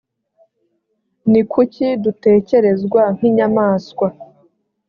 ni 1.31 1.41
kuki 1.51 1.87
dutekerezwa 2.03 3.03
nk’inyamaswa? 3.15 4.07